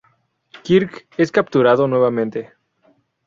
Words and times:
Kirk 0.63 1.05
es 1.15 1.31
capturado 1.31 1.87
nuevamente. 1.87 2.53